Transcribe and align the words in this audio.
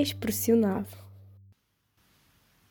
Expressionado. 0.00 0.88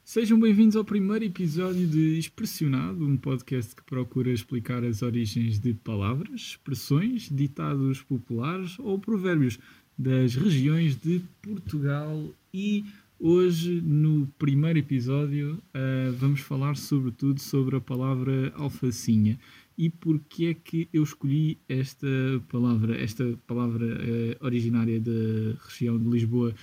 Sejam 0.04 0.40
bem-vindos 0.40 0.76
ao 0.76 0.84
primeiro 0.84 1.24
episódio 1.24 1.86
de 1.86 2.18
Expressionado, 2.18 3.06
um 3.06 3.16
podcast 3.16 3.76
que 3.76 3.84
procura 3.84 4.32
explicar 4.32 4.84
as 4.84 5.04
origens 5.04 5.60
de 5.60 5.76
palavras, 5.76 6.42
expressões, 6.42 7.30
ditados 7.32 8.02
populares 8.02 8.80
ou 8.80 8.98
provérbios 8.98 9.60
das 9.96 10.34
regiões 10.34 10.96
de 10.96 11.22
Portugal. 11.40 12.34
E 12.52 12.84
hoje, 13.20 13.80
no 13.80 14.26
primeiro 14.40 14.80
episódio, 14.80 15.62
uh, 15.76 16.12
vamos 16.14 16.40
falar 16.40 16.76
sobretudo 16.78 17.40
sobre 17.40 17.76
a 17.76 17.82
palavra 17.82 18.52
alfacinha. 18.56 19.40
E 19.78 19.92
porque 19.92 20.46
é 20.48 20.54
que 20.56 20.90
eu 20.92 21.04
escolhi 21.04 21.60
esta 21.70 22.08
palavra, 22.52 23.00
esta 23.00 23.38
palavra 23.46 23.86
uh, 23.86 24.44
originária 24.44 25.00
da 25.00 25.54
região 25.68 26.00
de 26.00 26.10
Lisboa 26.10 26.56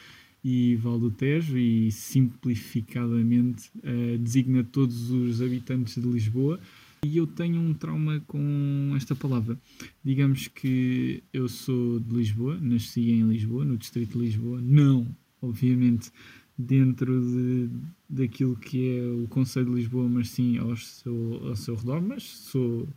e 0.48 0.76
Val 0.76 0.96
do 0.96 1.10
Tejo 1.10 1.58
e 1.58 1.90
simplificadamente 1.90 3.68
uh, 3.78 4.16
designa 4.16 4.62
todos 4.62 5.10
os 5.10 5.42
habitantes 5.42 6.00
de 6.00 6.08
Lisboa 6.08 6.60
e 7.04 7.16
eu 7.16 7.26
tenho 7.26 7.60
um 7.60 7.74
trauma 7.74 8.22
com 8.28 8.92
esta 8.96 9.16
palavra. 9.16 9.58
Digamos 10.04 10.46
que 10.46 11.20
eu 11.32 11.48
sou 11.48 11.98
de 11.98 12.14
Lisboa, 12.14 12.56
nasci 12.60 13.10
em 13.10 13.28
Lisboa, 13.28 13.64
no 13.64 13.76
distrito 13.76 14.16
de 14.16 14.24
Lisboa, 14.24 14.60
não, 14.60 15.08
obviamente, 15.42 16.12
dentro 16.56 17.20
de, 17.20 17.68
daquilo 18.08 18.54
que 18.54 18.98
é 18.98 19.02
o 19.02 19.26
Conselho 19.26 19.70
de 19.70 19.74
Lisboa, 19.74 20.08
mas 20.08 20.30
sim 20.30 20.58
ao 20.58 20.76
seu, 20.76 21.40
ao 21.44 21.56
seu 21.56 21.74
redor, 21.74 22.00
mas 22.00 22.22
sou 22.22 22.88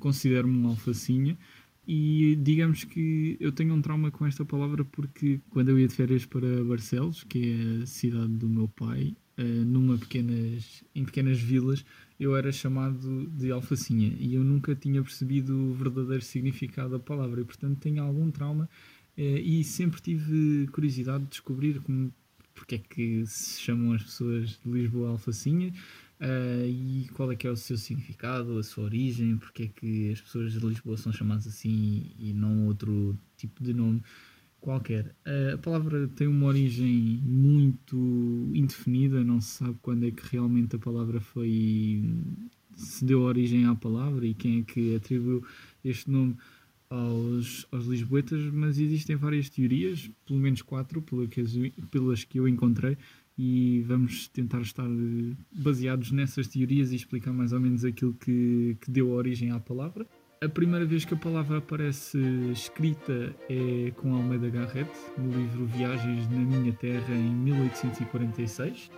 considero-me 0.00 0.58
um 0.58 0.66
alfacinha. 0.66 1.38
E 1.86 2.34
digamos 2.36 2.82
que 2.82 3.36
eu 3.38 3.52
tenho 3.52 3.72
um 3.72 3.80
trauma 3.80 4.10
com 4.10 4.26
esta 4.26 4.44
palavra 4.44 4.84
porque 4.84 5.40
quando 5.50 5.68
eu 5.68 5.78
ia 5.78 5.86
de 5.86 5.94
férias 5.94 6.26
para 6.26 6.64
Barcelos, 6.64 7.22
que 7.22 7.52
é 7.52 7.82
a 7.82 7.86
cidade 7.86 8.32
do 8.32 8.48
meu 8.48 8.66
pai, 8.66 9.14
uh, 9.38 9.64
numa 9.64 9.96
pequenas, 9.96 10.82
em 10.94 11.04
pequenas 11.04 11.38
vilas, 11.38 11.84
eu 12.18 12.36
era 12.36 12.50
chamado 12.50 13.26
de 13.28 13.52
alfacinha. 13.52 14.16
E 14.18 14.34
eu 14.34 14.42
nunca 14.42 14.74
tinha 14.74 15.00
percebido 15.00 15.56
o 15.56 15.74
verdadeiro 15.74 16.22
significado 16.22 16.90
da 16.90 16.98
palavra. 16.98 17.40
E 17.40 17.44
portanto 17.44 17.78
tenho 17.78 18.02
algum 18.02 18.32
trauma 18.32 18.68
uh, 19.16 19.20
e 19.20 19.62
sempre 19.62 20.00
tive 20.00 20.66
curiosidade 20.72 21.22
de 21.22 21.30
descobrir 21.30 21.80
como, 21.82 22.12
porque 22.52 22.74
é 22.74 22.78
que 22.78 23.24
se 23.26 23.60
chamam 23.60 23.92
as 23.92 24.02
pessoas 24.02 24.58
de 24.64 24.72
Lisboa 24.72 25.10
alfacinha 25.10 25.72
Uh, 26.20 26.66
e 26.66 27.08
qual 27.12 27.30
é 27.30 27.36
que 27.36 27.46
é 27.46 27.50
o 27.50 27.56
seu 27.56 27.76
significado, 27.76 28.58
a 28.58 28.62
sua 28.62 28.84
origem, 28.84 29.36
porque 29.36 29.64
é 29.64 29.68
que 29.68 30.12
as 30.12 30.20
pessoas 30.20 30.52
de 30.52 30.58
Lisboa 30.58 30.96
são 30.96 31.12
chamadas 31.12 31.46
assim 31.46 32.10
e 32.18 32.32
não 32.32 32.66
outro 32.66 33.18
tipo 33.36 33.62
de 33.62 33.74
nome 33.74 34.02
qualquer. 34.58 35.14
Uh, 35.26 35.54
a 35.54 35.58
palavra 35.58 36.08
tem 36.08 36.26
uma 36.26 36.46
origem 36.46 37.20
muito 37.22 37.96
indefinida, 38.54 39.22
não 39.22 39.40
se 39.40 39.58
sabe 39.58 39.76
quando 39.82 40.06
é 40.06 40.10
que 40.10 40.22
realmente 40.32 40.76
a 40.76 40.78
palavra 40.78 41.20
foi. 41.20 42.02
se 42.74 43.04
deu 43.04 43.20
origem 43.20 43.66
à 43.66 43.74
palavra 43.74 44.26
e 44.26 44.32
quem 44.32 44.60
é 44.60 44.62
que 44.62 44.94
atribuiu 44.96 45.44
este 45.84 46.10
nome 46.10 46.36
aos, 46.88 47.66
aos 47.70 47.86
lisboetas, 47.86 48.40
mas 48.52 48.78
existem 48.78 49.16
várias 49.16 49.48
teorias, 49.50 50.10
pelo 50.24 50.38
menos 50.38 50.62
quatro, 50.62 51.04
pelas 51.90 52.24
que 52.24 52.38
eu 52.38 52.48
encontrei, 52.48 52.96
e 53.38 53.82
vamos 53.86 54.28
tentar 54.28 54.60
estar 54.60 54.86
baseados 55.52 56.10
nessas 56.10 56.46
teorias 56.48 56.92
e 56.92 56.96
explicar 56.96 57.32
mais 57.32 57.52
ou 57.52 57.60
menos 57.60 57.84
aquilo 57.84 58.14
que, 58.14 58.76
que 58.80 58.90
deu 58.90 59.10
origem 59.10 59.50
à 59.50 59.60
palavra. 59.60 60.06
A 60.42 60.48
primeira 60.48 60.84
vez 60.84 61.04
que 61.04 61.14
a 61.14 61.16
palavra 61.16 61.58
aparece 61.58 62.18
escrita 62.52 63.34
é 63.48 63.90
com 63.96 64.14
Almeida 64.14 64.50
Garrett, 64.50 64.90
no 65.16 65.30
livro 65.30 65.66
Viagens 65.66 66.28
na 66.30 66.38
Minha 66.38 66.72
Terra, 66.74 67.14
em 67.14 67.34
1846. 67.34 68.90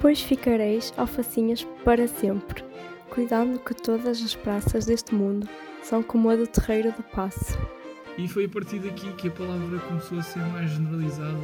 Pois 0.00 0.20
ficareis 0.20 0.92
alfacinhas 0.96 1.64
para 1.84 2.08
sempre, 2.08 2.64
cuidando 3.10 3.60
que 3.60 3.74
todas 3.74 4.20
as 4.20 4.34
praças 4.34 4.86
deste 4.86 5.14
mundo 5.14 5.48
são 5.82 6.02
como 6.02 6.28
a 6.30 6.36
do 6.36 6.46
terreiro 6.46 6.92
do 6.92 7.02
passo. 7.04 7.56
E 8.18 8.26
foi 8.26 8.46
a 8.46 8.48
partir 8.48 8.78
daqui 8.78 9.12
que 9.12 9.28
a 9.28 9.30
palavra 9.30 9.78
começou 9.78 10.18
a 10.18 10.22
ser 10.22 10.38
mais 10.46 10.70
generalizada 10.70 11.36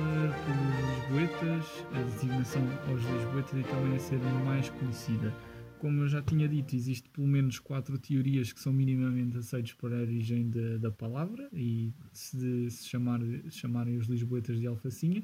pelos 0.47 1.21
lisboetas, 1.21 1.85
a 1.93 2.03
designação 2.03 2.63
aos 2.89 3.03
lisboetas 3.03 3.61
e 3.61 3.63
também 3.63 3.95
a 3.95 3.99
ser 3.99 4.19
mais 4.47 4.71
conhecida. 4.71 5.35
Como 5.79 6.01
eu 6.01 6.09
já 6.09 6.23
tinha 6.23 6.49
dito, 6.49 6.75
existe 6.75 7.11
pelo 7.11 7.27
menos 7.27 7.59
quatro 7.59 7.99
teorias 7.99 8.55
que 8.55 8.61
são 8.61 8.73
minimamente 8.73 9.37
aceitas 9.37 9.75
para 9.75 9.97
a 9.97 10.01
origem 10.01 10.49
de, 10.49 10.79
da 10.79 10.91
palavra 10.91 11.47
e 11.53 11.93
se, 12.11 12.71
se 12.71 12.89
chamar, 12.89 13.21
chamarem 13.51 13.99
os 13.99 14.07
lisboetas 14.07 14.59
de 14.59 14.67
alfacinha. 14.67 15.23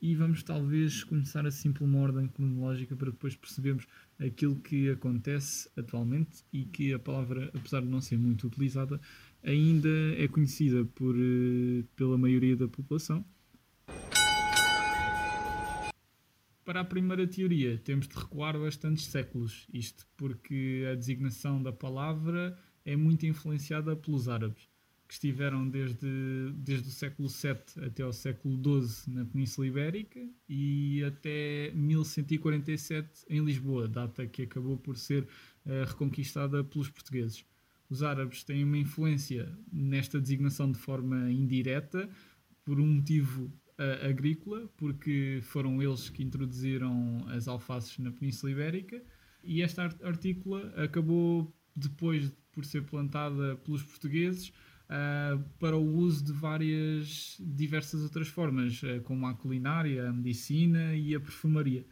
E 0.00 0.14
vamos 0.14 0.42
talvez 0.42 1.04
começar 1.04 1.44
assim 1.46 1.72
por 1.72 1.84
uma 1.84 1.98
ordem 1.98 2.26
cronológica 2.26 2.96
para 2.96 3.10
depois 3.10 3.36
percebermos 3.36 3.86
aquilo 4.18 4.56
que 4.56 4.88
acontece 4.88 5.68
atualmente 5.76 6.42
e 6.52 6.64
que 6.64 6.94
a 6.94 6.98
palavra, 6.98 7.50
apesar 7.54 7.82
de 7.82 7.88
não 7.88 8.00
ser 8.00 8.16
muito 8.16 8.46
utilizada, 8.46 8.98
ainda 9.42 9.88
é 10.16 10.28
conhecida 10.28 10.84
por, 10.84 11.14
eh, 11.16 11.84
pela 11.96 12.16
maioria 12.18 12.56
da 12.56 12.68
população. 12.68 13.24
Para 16.64 16.82
a 16.82 16.84
primeira 16.84 17.26
teoria, 17.26 17.78
temos 17.78 18.06
de 18.06 18.14
recuar 18.14 18.58
bastantes 18.58 19.06
séculos, 19.06 19.66
isto 19.72 20.06
porque 20.16 20.86
a 20.90 20.94
designação 20.94 21.60
da 21.60 21.72
palavra 21.72 22.56
é 22.84 22.94
muito 22.94 23.26
influenciada 23.26 23.96
pelos 23.96 24.28
árabes, 24.28 24.68
que 25.08 25.14
estiveram 25.14 25.68
desde, 25.68 26.06
desde 26.54 26.88
o 26.88 26.92
século 26.92 27.28
VII 27.28 27.84
até 27.84 28.04
o 28.04 28.12
século 28.12 28.54
XII 28.86 29.12
na 29.12 29.24
Península 29.24 29.66
Ibérica 29.66 30.20
e 30.48 31.02
até 31.02 31.72
1147 31.74 33.24
em 33.28 33.44
Lisboa, 33.44 33.88
data 33.88 34.24
que 34.26 34.42
acabou 34.42 34.76
por 34.76 34.96
ser 34.96 35.24
uh, 35.24 35.84
reconquistada 35.88 36.62
pelos 36.62 36.88
portugueses 36.88 37.44
os 37.90 38.04
árabes 38.04 38.44
têm 38.44 38.62
uma 38.62 38.78
influência 38.78 39.52
nesta 39.72 40.20
designação 40.20 40.70
de 40.70 40.78
forma 40.78 41.30
indireta 41.30 42.08
por 42.64 42.78
um 42.80 42.86
motivo 42.86 43.46
uh, 43.46 44.08
agrícola, 44.08 44.70
porque 44.76 45.40
foram 45.42 45.82
eles 45.82 46.08
que 46.08 46.22
introduziram 46.22 47.26
as 47.28 47.48
alfaces 47.48 47.98
na 47.98 48.12
Península 48.12 48.52
Ibérica 48.52 49.02
e 49.42 49.60
esta 49.60 49.82
artícula 50.02 50.72
acabou 50.76 51.52
depois 51.74 52.32
por 52.52 52.64
ser 52.64 52.84
plantada 52.84 53.56
pelos 53.56 53.82
portugueses 53.82 54.48
uh, 54.48 55.42
para 55.58 55.76
o 55.76 55.96
uso 55.96 56.24
de 56.24 56.32
várias 56.32 57.36
diversas 57.40 58.02
outras 58.04 58.28
formas, 58.28 58.80
uh, 58.84 59.00
como 59.02 59.26
a 59.26 59.34
culinária, 59.34 60.08
a 60.08 60.12
medicina 60.12 60.94
e 60.94 61.12
a 61.12 61.20
perfumaria 61.20 61.84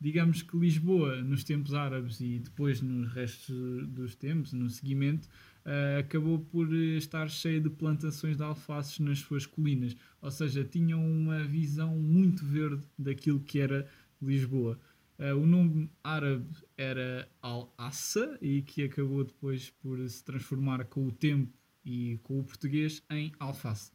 digamos 0.00 0.42
que 0.42 0.56
Lisboa, 0.56 1.22
nos 1.22 1.42
tempos 1.44 1.74
árabes 1.74 2.20
e 2.20 2.38
depois 2.38 2.80
nos 2.80 3.12
restos 3.12 3.86
dos 3.88 4.14
tempos, 4.14 4.52
no 4.52 4.68
seguimento, 4.68 5.28
uh, 5.64 6.00
acabou 6.00 6.38
por 6.38 6.72
estar 6.74 7.28
cheia 7.28 7.60
de 7.60 7.70
plantações 7.70 8.36
de 8.36 8.42
alfaces 8.42 8.98
nas 8.98 9.18
suas 9.18 9.46
colinas. 9.46 9.96
Ou 10.20 10.30
seja, 10.30 10.64
tinham 10.64 11.04
uma 11.04 11.42
visão 11.44 11.96
muito 11.96 12.44
verde 12.44 12.82
daquilo 12.98 13.40
que 13.40 13.58
era 13.58 13.88
Lisboa. 14.20 14.78
Uh, 15.18 15.34
o 15.34 15.46
nome 15.46 15.90
árabe 16.04 16.46
era 16.76 17.28
Al-Assa 17.40 18.38
e 18.42 18.60
que 18.62 18.84
acabou 18.84 19.24
depois 19.24 19.70
por 19.70 20.06
se 20.08 20.22
transformar 20.22 20.84
com 20.84 21.06
o 21.06 21.12
tempo 21.12 21.52
e 21.84 22.18
com 22.22 22.38
o 22.38 22.44
português 22.44 23.02
em 23.10 23.32
alface. 23.38 23.90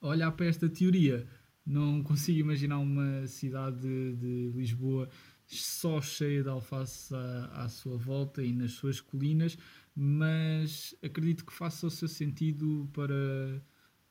Olhar 0.00 0.30
para 0.32 0.46
esta 0.46 0.68
teoria 0.68 1.26
não 1.70 2.02
consigo 2.02 2.40
imaginar 2.40 2.78
uma 2.78 3.26
cidade 3.26 3.80
de, 4.16 4.50
Lisboa 4.54 5.08
só 5.46 6.00
cheia 6.00 6.42
de 6.42 6.48
alface 6.48 7.14
à, 7.14 7.64
à, 7.64 7.68
sua 7.68 7.96
volta 7.96 8.42
e 8.42 8.52
nas 8.52 8.72
suas 8.72 9.00
colinas, 9.00 9.56
mas 9.94 10.94
acredito 11.02 11.44
que 11.44 11.52
faça 11.52 11.86
o 11.86 11.90
seu 11.90 12.08
sentido 12.08 12.88
para 12.92 13.14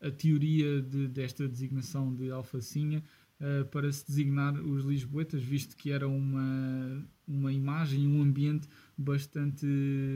a 0.01 0.09
teoria 0.09 0.81
de, 0.81 1.07
desta 1.07 1.47
designação 1.47 2.15
de 2.15 2.31
alfacinha 2.31 3.03
uh, 3.39 3.65
para 3.65 3.91
se 3.91 4.07
designar 4.07 4.53
os 4.53 4.85
lisboetas, 4.85 5.41
visto 5.41 5.75
que 5.75 5.91
era 5.91 6.07
uma, 6.07 7.05
uma 7.27 7.51
imagem, 7.51 8.07
um 8.07 8.21
ambiente 8.21 8.69
bastante 8.97 9.67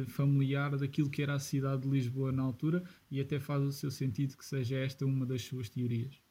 familiar 0.07 0.78
daquilo 0.78 1.10
que 1.10 1.22
era 1.22 1.34
a 1.36 1.39
cidade 1.39 1.84
de 1.84 1.89
Lisboa 1.89 2.31
na 2.31 2.44
altura 2.44 2.84
e 3.12 3.19
até 3.19 3.39
faz 3.39 3.63
o 3.63 3.72
seu 3.72 3.92
sentido 3.92 4.38
que 4.38 4.46
seja 4.46 4.78
esta 4.78 5.06
uma 5.06 5.25
das 5.25 5.42
suas 5.42 5.69
teorias. 5.69 6.23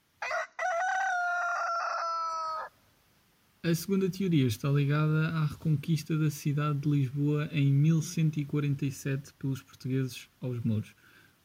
A 3.64 3.72
segunda 3.76 4.10
teoria 4.10 4.44
está 4.44 4.68
ligada 4.68 5.28
à 5.28 5.44
reconquista 5.44 6.18
da 6.18 6.28
cidade 6.30 6.80
de 6.80 6.88
Lisboa 6.90 7.48
em 7.52 7.72
1147 7.72 9.32
pelos 9.34 9.62
portugueses 9.62 10.28
aos 10.40 10.58
mouros. 10.64 10.92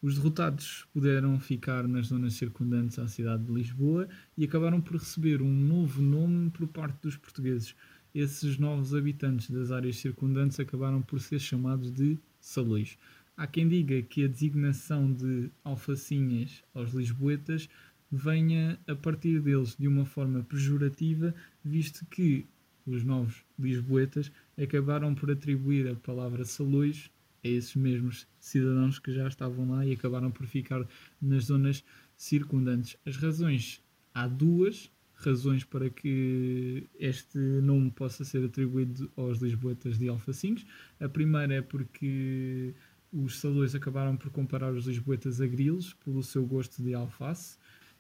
Os 0.02 0.16
derrotados 0.16 0.88
puderam 0.92 1.40
ficar 1.40 1.88
nas 1.88 2.08
zonas 2.08 2.34
circundantes 2.34 2.98
à 2.98 3.08
cidade 3.08 3.44
de 3.44 3.54
Lisboa 3.54 4.10
e 4.36 4.46
acabaram 4.46 4.82
por 4.82 4.98
receber 4.98 5.44
um 5.44 5.54
novo 5.54 6.02
nome 6.02 6.50
por 6.50 6.68
parte 6.68 6.98
dos 7.04 7.16
portugueses. 7.16 7.76
Esses 8.16 8.58
novos 8.58 8.96
habitantes 8.96 9.52
das 9.52 9.72
áreas 9.72 9.98
circundantes 9.98 10.60
acabaram 10.60 11.04
por 11.04 11.22
ser 11.22 11.38
chamados 11.38 11.92
de 11.92 12.18
salões. 12.40 12.98
Há 13.38 13.46
quem 13.46 13.68
diga 13.68 14.02
que 14.02 14.26
a 14.26 14.28
designação 14.28 15.14
de 15.14 15.52
alfacinhas 15.64 16.64
aos 16.74 16.94
lisboetas 16.94 17.70
venha 18.12 18.80
a 18.88 18.96
partir 18.96 19.42
deles 19.42 19.76
de 19.78 19.88
uma 19.88 20.06
forma 20.06 20.44
pejorativa, 20.44 21.34
visto 21.64 22.06
que 22.06 22.46
os 22.86 23.04
novos 23.04 23.44
lisboetas 23.60 24.32
acabaram 24.58 25.14
por 25.14 25.30
atribuir 25.30 25.88
a 25.90 25.96
palavra 25.96 26.46
salões 26.46 27.12
a 27.44 27.48
esses 27.48 27.76
mesmos 27.76 28.28
cidadãos 28.40 28.98
que 28.98 29.12
já 29.12 29.28
estavam 29.28 29.70
lá 29.70 29.86
e 29.86 29.94
acabaram 29.94 30.32
por 30.32 30.48
ficar 30.48 30.88
nas 31.22 31.46
zonas 31.46 31.84
circundantes. 32.16 32.98
As 33.06 33.18
razões, 33.18 33.82
há 34.14 34.28
duas 34.28 34.90
razões 35.16 35.64
para 35.64 35.90
que 35.90 36.84
este 37.00 37.38
nome 37.38 37.92
possa 37.92 38.24
ser 38.24 38.46
atribuído 38.46 39.12
aos 39.16 39.40
lisboetas 39.40 39.98
de 39.98 40.08
Alfacinhos. 40.08 40.66
A 41.00 41.10
primeira 41.10 41.56
é 41.56 41.62
porque 41.62 42.74
os 43.12 43.40
salões 43.40 43.74
acabaram 43.74 44.16
por 44.16 44.30
comparar 44.32 44.74
os 44.74 44.86
lisboetas 44.86 45.42
a 45.42 45.48
grilos 45.48 45.94
pelo 46.06 46.22
seu 46.22 46.46
gosto 46.46 46.84
de 46.84 46.94
alface. 46.94 47.58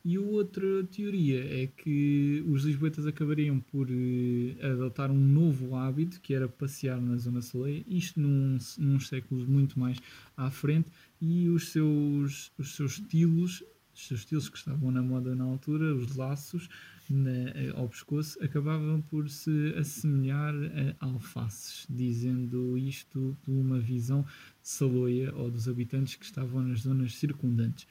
E 0.09 0.15
a 0.15 0.21
outra 0.21 0.85
teoria 0.85 1.43
é 1.43 1.67
que 1.67 2.41
os 2.47 2.63
lisboetas 2.63 3.05
acabariam 3.05 3.59
por 3.59 3.89
uh, 3.89 4.65
adotar 4.65 5.11
um 5.11 5.19
novo 5.19 5.75
hábito, 5.75 6.21
que 6.21 6.33
era 6.33 6.47
passear 6.47 7.01
na 7.01 7.17
zona 7.17 7.41
saleia, 7.41 7.83
isto 7.85 8.17
num, 8.17 8.57
nos 8.77 9.09
séculos 9.09 9.45
muito 9.45 9.77
mais 9.77 9.97
à 10.37 10.49
frente, 10.49 10.89
e 11.19 11.49
os 11.49 11.73
seus, 11.73 12.53
os 12.57 12.73
seus 12.73 12.93
estilos, 12.93 13.61
os 13.93 14.07
seus 14.07 14.21
estilos 14.21 14.47
que 14.47 14.57
estavam 14.57 14.91
na 14.91 15.01
moda 15.01 15.35
na 15.35 15.43
altura, 15.43 15.93
os 15.93 16.15
laços 16.15 16.69
na, 17.09 17.29
eh, 17.29 17.73
ao 17.75 17.89
pescoço, 17.89 18.41
acabavam 18.41 19.01
por 19.01 19.29
se 19.29 19.73
assemelhar 19.77 20.53
a 21.01 21.05
alfaces, 21.05 21.85
dizendo 21.89 22.77
isto 22.77 23.35
por 23.43 23.51
uma 23.51 23.77
visão 23.77 24.25
saloia 24.61 25.35
ou 25.35 25.51
dos 25.51 25.67
habitantes 25.67 26.15
que 26.15 26.23
estavam 26.23 26.61
nas 26.61 26.83
zonas 26.83 27.13
circundantes. 27.13 27.85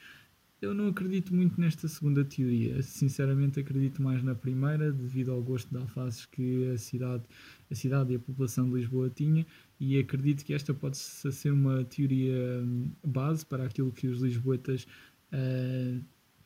Eu 0.59 0.73
não 0.73 0.87
acredito 0.87 1.35
muito 1.35 1.61
nesta 1.61 1.87
segunda 1.87 2.25
teoria. 2.25 2.81
Sinceramente, 2.81 3.59
acredito 3.59 4.01
mais 4.01 4.23
na 4.23 4.33
primeira, 4.33 4.91
devido 4.91 5.31
ao 5.31 5.41
gosto 5.41 5.69
de 5.69 5.77
alfaces 5.77 6.25
que 6.25 6.71
a 6.71 6.77
cidade, 6.77 7.23
a 7.69 7.75
cidade 7.75 8.13
e 8.13 8.15
a 8.15 8.19
população 8.19 8.67
de 8.67 8.75
Lisboa 8.75 9.07
tinha, 9.09 9.45
e 9.79 9.99
acredito 9.99 10.43
que 10.43 10.53
esta 10.53 10.73
pode 10.73 10.97
ser 10.97 11.51
uma 11.51 11.83
teoria 11.83 12.63
hum, 12.63 12.89
base 13.05 13.45
para 13.45 13.65
aquilo 13.65 13.91
que 13.91 14.07
os 14.07 14.19
lisboetas 14.19 14.87
uh, 15.31 16.03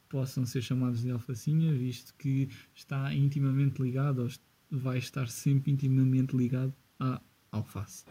possam 0.09 0.45
ser 0.45 0.61
chamados 0.61 1.01
de 1.01 1.09
alfacinha, 1.09 1.73
visto 1.73 2.13
que 2.15 2.49
está 2.75 3.13
intimamente 3.13 3.81
ligado, 3.81 4.23
ou 4.23 4.29
vai 4.69 4.97
estar 4.97 5.29
sempre 5.29 5.71
intimamente 5.71 6.35
ligado 6.35 6.73
à 6.99 7.21
alface. 7.49 8.03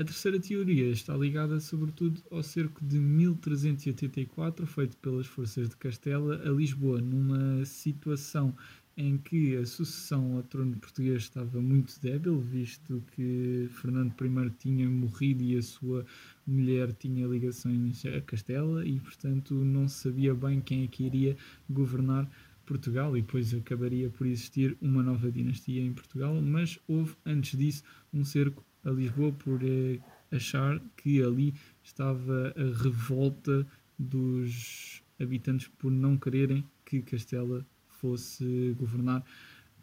A 0.00 0.04
terceira 0.04 0.38
teoria 0.38 0.90
está 0.90 1.16
ligada 1.16 1.58
sobretudo 1.58 2.22
ao 2.30 2.40
cerco 2.40 2.84
de 2.84 3.00
1384, 3.00 4.64
feito 4.64 4.96
pelas 4.98 5.26
forças 5.26 5.68
de 5.68 5.76
Castela 5.76 6.40
a 6.48 6.50
Lisboa, 6.52 7.00
numa 7.00 7.64
situação 7.64 8.54
em 8.96 9.18
que 9.18 9.56
a 9.56 9.66
sucessão 9.66 10.36
ao 10.36 10.44
trono 10.44 10.76
português 10.76 11.24
estava 11.24 11.60
muito 11.60 12.00
débil, 12.00 12.38
visto 12.38 13.02
que 13.10 13.68
Fernando 13.72 14.14
I 14.20 14.50
tinha 14.56 14.88
morrido 14.88 15.42
e 15.42 15.56
a 15.56 15.62
sua 15.62 16.06
mulher 16.46 16.92
tinha 16.92 17.26
ligações 17.26 18.06
a 18.06 18.20
Castela 18.20 18.86
e, 18.86 19.00
portanto, 19.00 19.52
não 19.52 19.88
sabia 19.88 20.32
bem 20.32 20.60
quem 20.60 20.84
é 20.84 20.86
que 20.86 21.06
iria 21.06 21.36
governar 21.68 22.30
Portugal 22.64 23.16
e 23.16 23.20
depois 23.20 23.52
acabaria 23.52 24.08
por 24.10 24.28
existir 24.28 24.76
uma 24.80 25.02
nova 25.02 25.28
dinastia 25.32 25.82
em 25.82 25.92
Portugal, 25.92 26.40
mas 26.40 26.78
houve 26.86 27.16
antes 27.26 27.58
disso 27.58 27.82
um 28.12 28.24
cerco 28.24 28.64
a 28.88 28.92
Lisboa 28.92 29.32
por 29.32 29.60
eh, 29.62 30.00
achar 30.30 30.80
que 30.96 31.22
ali 31.22 31.54
estava 31.82 32.54
a 32.56 32.82
revolta 32.82 33.66
dos 33.98 35.02
habitantes 35.20 35.68
por 35.78 35.90
não 35.90 36.16
quererem 36.16 36.64
que 36.84 37.02
Castela 37.02 37.66
fosse 37.88 38.74
governar 38.78 39.24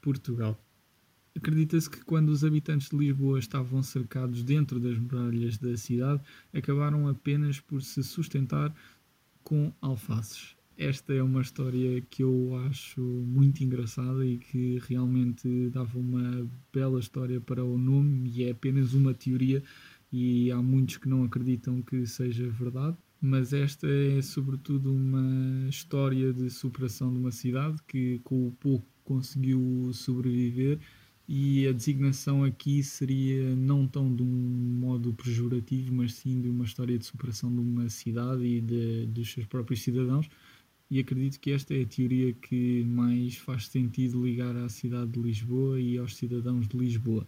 Portugal. 0.02 0.60
Acredita-se 1.36 1.90
que 1.90 2.04
quando 2.06 2.30
os 2.30 2.46
habitantes 2.46 2.90
de 2.90 2.98
Lisboa 2.98 3.40
estavam 3.40 3.84
cercados 3.84 4.42
dentro 4.44 4.80
das 4.80 4.98
muralhas 4.98 5.58
da 5.58 5.76
cidade, 5.76 6.22
acabaram 6.54 7.08
apenas 7.10 7.60
por 7.60 7.82
se 7.82 8.02
sustentar 8.04 8.74
com 9.44 9.74
alfaces 9.82 10.56
esta 10.78 11.14
é 11.14 11.24
uma 11.24 11.42
história 11.42 12.02
que 12.10 12.24
eu 12.24 12.56
acho 12.68 13.02
muito 13.02 13.64
engraçada 13.64 14.26
e 14.26 14.38
que 14.38 14.82
realmente 14.88 15.70
dava 15.70 15.98
uma 15.98 16.50
bela 16.74 17.00
história 17.00 17.40
para 17.40 17.64
o 17.64 17.78
nome 17.78 18.30
e 18.30 18.44
é 18.44 18.52
apenas 18.52 18.94
uma 18.94 19.14
teoria 19.14 19.64
e 20.12 20.52
há 20.52 20.62
muitos 20.62 20.98
que 20.98 21.08
não 21.08 21.24
acreditam 21.24 21.82
que 21.82 22.06
seja 22.06 22.48
verdade, 22.50 22.98
mas 23.22 23.54
esta 23.54 23.88
é 23.88 24.22
sobretudo 24.22 24.94
uma 24.94 25.70
história 25.70 26.34
de 26.34 26.50
superação 26.50 27.12
de 27.12 27.20
uma 27.20 27.32
cidade 27.32 27.82
que 27.88 28.20
com 28.24 28.48
o 28.48 28.52
pouco 28.52 28.86
conseguiu 29.04 29.92
sobreviver 29.94 30.80
e 31.28 31.68
a 31.68 31.72
designação 31.72 32.44
aqui 32.44 32.84
seria 32.84 33.56
não 33.56 33.88
tão 33.88 34.14
de 34.14 34.22
um 34.22 34.28
modo 34.28 35.14
pejorativo, 35.14 35.94
mas 35.94 36.14
sim 36.14 36.40
de 36.40 36.50
uma 36.50 36.66
história 36.66 36.98
de 36.98 37.06
superação 37.06 37.52
de 37.52 37.60
uma 37.60 37.90
cidade 37.90 38.44
e 38.44 38.62
de, 38.62 39.06
dos 39.08 39.32
seus 39.32 39.46
próprios 39.46 39.82
cidadãos 39.82 40.30
e 40.90 41.00
acredito 41.00 41.40
que 41.40 41.52
esta 41.52 41.74
é 41.74 41.82
a 41.82 41.86
teoria 41.86 42.34
que 42.34 42.84
mais 42.84 43.38
faz 43.38 43.68
sentido 43.68 44.24
ligar 44.24 44.56
à 44.56 44.70
cidade 44.70 45.12
de 45.12 45.20
Lisboa 45.20 45.80
e 45.80 45.98
aos 45.98 46.16
cidadãos 46.16 46.68
de 46.68 46.78
Lisboa. 46.78 47.28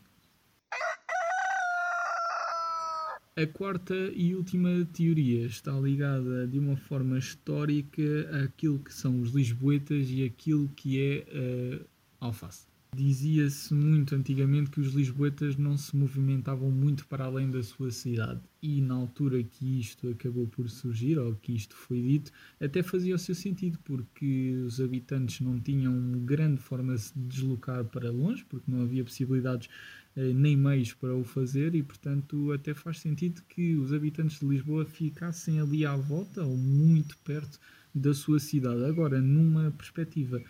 A 3.35 3.45
quarta 3.45 3.93
e 4.15 4.33
última 4.33 4.83
teoria 4.93 5.45
está 5.45 5.71
ligada 5.79 6.47
de 6.47 6.57
uma 6.57 6.75
forma 6.75 7.19
histórica 7.19 8.01
àquilo 8.43 8.79
que 8.79 8.91
são 8.91 9.21
os 9.21 9.29
lisboetas 9.29 10.09
e 10.09 10.23
aquilo 10.23 10.67
que 10.69 10.99
é 10.99 11.83
a 12.19 12.25
alface. 12.25 12.65
Dizia-se 12.97 13.75
muito 13.75 14.15
antigamente 14.15 14.71
que 14.71 14.81
os 14.81 14.91
lisboetas 14.91 15.55
não 15.55 15.77
se 15.77 15.95
movimentavam 15.95 16.71
muito 16.71 17.05
para 17.05 17.25
além 17.25 17.47
da 17.47 17.61
sua 17.61 17.91
cidade, 17.91 18.41
e 18.59 18.81
na 18.81 18.95
altura 18.95 19.43
que 19.43 19.79
isto 19.79 20.09
acabou 20.09 20.47
por 20.47 20.67
surgir, 20.67 21.19
ou 21.19 21.35
que 21.35 21.53
isto 21.53 21.75
foi 21.75 22.01
dito, 22.01 22.31
até 22.59 22.81
fazia 22.81 23.13
o 23.13 23.19
seu 23.19 23.35
sentido, 23.35 23.77
porque 23.85 24.63
os 24.65 24.81
habitantes 24.81 25.41
não 25.41 25.59
tinham 25.59 25.93
grande 26.25 26.59
forma 26.59 26.95
de 26.95 27.01
se 27.01 27.13
deslocar 27.15 27.85
para 27.85 28.09
longe, 28.09 28.43
porque 28.45 28.71
não 28.71 28.81
havia 28.81 29.03
possibilidades 29.03 29.69
eh, 30.15 30.33
nem 30.33 30.57
meios 30.57 30.91
para 30.91 31.15
o 31.15 31.23
fazer, 31.23 31.75
e 31.75 31.83
portanto 31.83 32.51
até 32.51 32.73
faz 32.73 32.97
sentido 32.97 33.43
que 33.47 33.75
os 33.75 33.93
habitantes 33.93 34.39
de 34.39 34.47
Lisboa 34.47 34.85
ficassem 34.85 35.59
ali 35.59 35.85
à 35.85 35.95
volta, 35.95 36.43
ou 36.43 36.57
muito 36.57 37.15
perto 37.19 37.59
da 37.93 38.11
sua 38.15 38.39
cidade. 38.39 38.83
Agora, 38.85 39.21
numa 39.21 39.69
perspectiva 39.69 40.41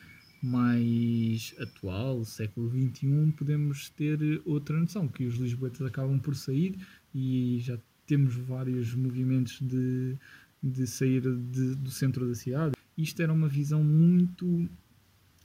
mais 0.42 1.54
atual, 1.60 2.24
século 2.24 2.70
XXI, 2.70 3.32
podemos 3.36 3.90
ter 3.90 4.42
outra 4.46 4.80
noção, 4.80 5.08
que 5.08 5.26
os 5.26 5.36
lisboetas 5.36 5.82
acabam 5.82 6.20
por 6.20 6.36
sair 6.36 6.78
e 7.14 7.60
já 7.60 7.78
temos 8.06 8.36
vários 8.36 8.94
movimentos 8.94 9.60
de, 9.62 10.16
de 10.62 10.88
sair 10.88 11.22
de, 11.22 11.76
do 11.76 11.92
centro 11.92 12.28
da 12.28 12.36
cidade. 12.36 12.76
Isto 12.98 13.22
era 13.22 13.34
uma 13.34 13.48
visão 13.48 13.84
muito, 13.84 14.68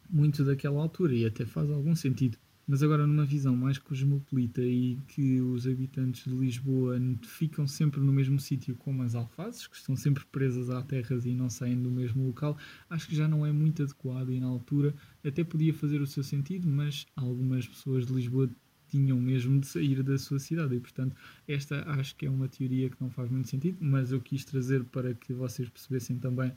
muito 0.09 0.45
daquela 0.45 0.81
altura 0.81 1.15
e 1.15 1.27
até 1.27 1.45
faz 1.45 1.71
algum 1.71 1.95
sentido. 1.95 2.39
Mas 2.73 2.83
agora 2.83 3.07
numa 3.07 3.26
visão 3.26 3.55
mais 3.55 3.76
cosmopolita 3.76 4.62
e 4.62 4.97
que 5.07 5.43
os 5.43 5.67
habitantes 5.67 6.25
de 6.25 6.35
Lisboa 6.35 6.99
ficam 7.21 7.67
sempre 7.67 8.00
no 8.00 8.11
mesmo 8.11 8.41
sítio 8.41 8.75
como 8.76 9.02
as 9.02 9.14
alfaces, 9.14 9.67
que 9.67 9.76
estão 9.76 9.95
sempre 9.95 10.25
presas 10.25 10.71
à 10.71 10.81
terras 10.81 11.26
e 11.26 11.35
não 11.35 11.50
saem 11.50 11.79
do 11.79 11.91
mesmo 11.91 12.25
local, 12.25 12.57
acho 12.88 13.07
que 13.07 13.14
já 13.14 13.29
não 13.29 13.45
é 13.45 13.52
muito 13.52 13.83
adequado 13.83 14.33
e 14.33 14.41
na 14.41 14.47
altura 14.47 14.95
até 15.23 15.45
podia 15.45 15.75
fazer 15.75 16.00
o 16.00 16.07
seu 16.07 16.23
sentido, 16.23 16.67
mas 16.67 17.05
algumas 17.14 17.69
pessoas 17.69 18.07
de 18.07 18.14
Lisboa 18.14 18.49
tinham 18.88 19.21
mesmo 19.21 19.61
de 19.61 19.67
sair 19.67 20.02
da 20.02 20.17
sua 20.17 20.38
cidade 20.38 20.75
e 20.75 20.81
portanto 20.81 21.14
esta 21.47 21.83
acho 21.91 22.17
que 22.17 22.25
é 22.25 22.31
uma 22.31 22.49
teoria 22.49 22.88
que 22.88 22.97
não 22.99 23.11
faz 23.11 23.31
muito 23.31 23.50
sentido, 23.50 23.76
mas 23.83 24.12
eu 24.12 24.21
quis 24.23 24.47
trazer 24.47 24.83
para 24.85 25.12
que 25.12 25.35
vocês 25.35 25.69
percebessem 25.69 26.17
também 26.19 26.50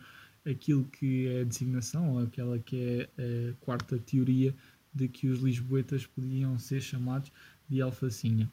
aquilo 0.45 0.85
que 0.85 1.27
é 1.27 1.41
a 1.41 1.43
designação 1.43 2.11
ou 2.11 2.19
aquela 2.19 2.57
que 2.59 2.77
é 2.77 3.09
a 3.51 3.65
quarta 3.65 3.97
teoria 3.97 4.55
de 4.95 5.09
que 5.09 5.27
os 5.27 5.41
lisboetas 5.41 6.07
podiam 6.07 6.57
ser 6.57 6.79
chamados 6.81 7.31
de 7.67 7.81
alfacinha. 7.81 8.49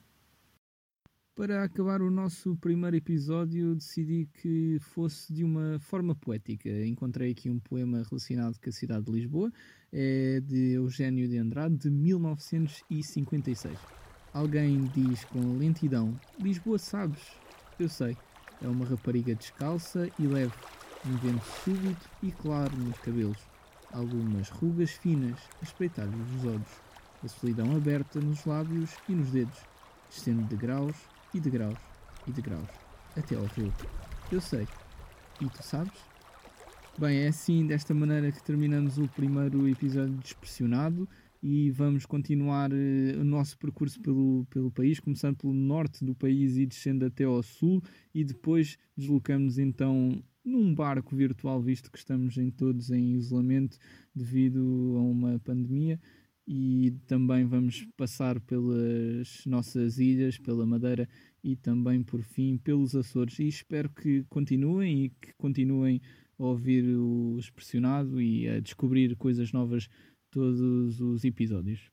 Para 1.35 1.65
acabar 1.65 2.03
o 2.03 2.11
nosso 2.11 2.55
primeiro 2.57 2.95
episódio, 2.95 3.75
decidi 3.75 4.29
que 4.35 4.77
fosse 4.81 5.33
de 5.33 5.43
uma 5.43 5.79
forma 5.81 6.15
poética. 6.15 6.69
Encontrei 6.85 7.31
aqui 7.31 7.49
um 7.49 7.59
poema 7.59 8.03
relacionado 8.03 8.61
com 8.61 8.69
a 8.69 8.73
cidade 8.73 9.07
de 9.07 9.13
Lisboa, 9.13 9.51
é 9.91 10.41
de 10.41 10.73
Eugênio 10.73 11.27
de 11.27 11.39
Andrade, 11.39 11.77
de 11.77 11.91
1956. 11.91 13.79
Alguém 14.35 14.85
diz 14.95 15.25
com 15.25 15.57
lentidão: 15.57 16.21
Lisboa, 16.39 16.79
sabes? 16.79 17.23
Eu 17.79 17.89
sei. 17.89 18.15
É 18.61 18.69
uma 18.69 18.85
rapariga 18.85 19.35
descalça 19.35 20.11
e 20.19 20.27
leve, 20.27 20.53
um 21.07 21.17
vento 21.17 21.45
súbito 21.65 22.11
e 22.23 22.31
claro 22.31 22.77
nos 22.77 22.99
cabelos 22.99 23.52
algumas 23.93 24.49
rugas 24.49 24.91
finas 24.91 25.39
a 25.61 25.65
espreitar-lhe 25.65 26.15
os 26.37 26.45
olhos, 26.45 26.81
a 27.23 27.29
solidão 27.29 27.77
aberta 27.77 28.21
nos 28.21 28.45
lábios 28.45 28.91
e 29.09 29.13
nos 29.13 29.31
dedos, 29.31 29.59
descendo 30.09 30.43
de 30.43 30.57
graus 30.57 30.97
e 31.35 31.41
de 31.41 31.51
graus 31.51 31.79
e 32.27 32.33
de 32.33 32.43
graus 32.43 32.69
até 33.17 33.37
ao 33.37 33.45
rio. 33.45 33.73
Eu 34.31 34.41
sei. 34.41 34.67
E 35.41 35.47
tu 35.47 35.63
sabes? 35.63 35.93
Bem, 36.99 37.21
é 37.21 37.29
assim, 37.29 37.67
desta 37.67 37.95
maneira 37.95 38.31
que 38.31 38.43
terminamos 38.43 38.99
o 38.99 39.09
primeiro 39.09 39.69
episódio 39.69 40.15
de 40.19 40.27
Expressionado 40.27 41.09
e 41.43 41.71
vamos 41.71 42.07
continuar 42.07 42.71
uh, 42.71 43.21
o 43.21 43.25
nosso 43.25 43.59
percurso 43.59 44.01
pelo, 44.01 44.47
pelo 44.51 44.71
país, 44.71 45.01
começando 45.01 45.37
pelo 45.37 45.53
norte 45.53 46.05
do 46.05 46.15
país 46.15 46.57
e 46.57 46.67
descendo 46.67 47.05
até 47.05 47.25
ao 47.25 47.43
sul 47.43 47.83
e 48.15 48.23
depois 48.23 48.79
deslocamos 48.97 49.59
então 49.59 50.23
num 50.45 50.75
barco 50.75 51.15
virtual, 51.15 51.61
visto 51.63 51.91
que 51.91 51.99
estamos 51.99 52.37
em 52.37 52.51
todos 52.51 52.91
em 52.91 53.15
isolamento 53.15 53.79
devido 54.15 54.97
a 54.97 55.03
uma 55.03 55.39
pandemia 55.39 56.01
e 56.47 56.93
também 57.07 57.45
vamos 57.45 57.87
passar 57.97 58.41
pelas 58.41 59.45
nossas 59.47 59.99
ilhas, 59.99 60.39
pela 60.39 60.67
Madeira 60.67 61.09
e 61.43 61.57
também 61.57 62.03
por 62.03 62.23
fim 62.23 62.57
pelos 62.59 62.95
Açores 62.95 63.39
e 63.39 63.47
espero 63.47 63.89
que 63.91 64.25
continuem 64.29 65.05
e 65.05 65.09
que 65.11 65.33
continuem 65.35 66.01
a 66.39 66.45
ouvir 66.45 66.85
o 66.97 67.37
Expressionado 67.39 68.21
e 68.21 68.49
a 68.49 68.61
descobrir 68.61 69.15
coisas 69.17 69.53
novas 69.53 69.89
todos 70.31 71.01
os 71.01 71.25
episódios. 71.25 71.92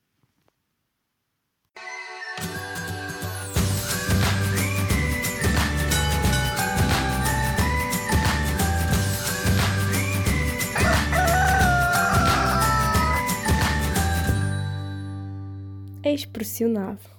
Expressionado. 16.14 17.19